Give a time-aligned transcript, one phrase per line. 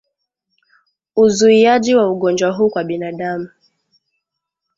[1.15, 3.49] Uzuiaji wa ugonjwa huu kwa binadamu